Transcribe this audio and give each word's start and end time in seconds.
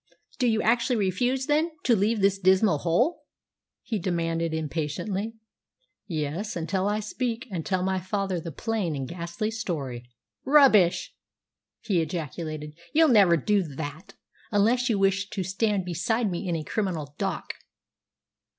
"Do 0.39 0.47
you 0.47 0.63
actually 0.63 0.95
refuse, 0.95 1.45
then, 1.45 1.69
to 1.83 1.95
leave 1.95 2.21
this 2.21 2.39
dismal 2.39 2.79
hole?" 2.79 3.21
he 3.83 3.99
demanded 3.99 4.51
impatiently. 4.51 5.35
"Yes, 6.07 6.55
until 6.55 6.87
I 6.87 6.99
speak, 6.99 7.47
and 7.51 7.63
tell 7.63 7.83
my 7.83 7.99
father 7.99 8.39
the 8.39 8.51
plain 8.51 8.95
and 8.95 9.07
ghastly 9.07 9.51
story." 9.51 10.09
"Rubbish!" 10.43 11.13
he 11.81 12.01
ejaculated. 12.01 12.73
"You'll 12.93 13.09
never 13.09 13.37
do 13.37 13.61
that 13.61 14.15
unless 14.49 14.89
you 14.89 14.97
wish 14.97 15.29
to 15.29 15.43
stand 15.43 15.85
beside 15.85 16.31
me 16.31 16.49
in 16.49 16.55
a 16.55 16.63
criminal 16.63 17.13
dock." 17.19 17.53